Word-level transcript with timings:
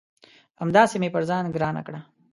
همداسي 0.61 0.97
مې 1.01 1.09
پر 1.13 1.23
ځان 1.29 1.45
ګرانه 1.55 1.81
کړه 1.87 1.99